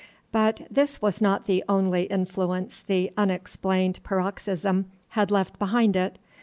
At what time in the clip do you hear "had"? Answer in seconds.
5.09-5.29